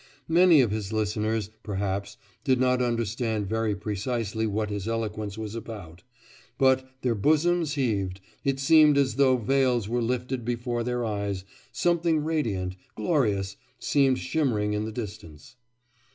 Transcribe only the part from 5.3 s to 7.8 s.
was about; but their bosoms